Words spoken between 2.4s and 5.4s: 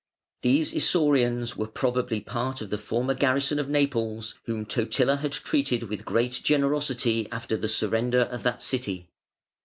of the former garrison of Naples whom Totila had